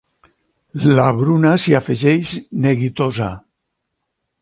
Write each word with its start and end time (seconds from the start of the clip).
La 0.99 1.05
Bruna 1.19 1.53
s'hi 1.65 1.77
afegeix, 1.81 2.35
neguitosa. 2.65 3.33